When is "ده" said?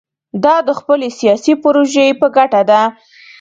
2.69-2.81